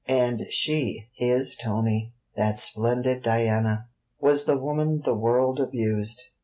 And 0.07 0.47
she, 0.51 1.09
his 1.13 1.55
Tony, 1.55 2.15
that 2.35 2.57
splendid 2.57 3.21
Diana, 3.21 3.87
was 4.19 4.45
the 4.45 4.57
woman 4.57 5.01
the 5.01 5.13
world 5.13 5.59
abused! 5.59 6.23